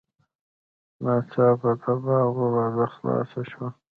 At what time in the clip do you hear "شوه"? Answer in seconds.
3.51-3.67